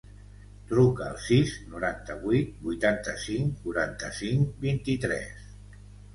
Truca 0.69 1.03
al 1.07 1.19
sis, 1.25 1.51
noranta-vuit, 1.73 2.57
vuitanta-cinc, 2.65 3.61
quaranta-cinc, 3.67 4.59
vint-i-tres. 4.67 5.31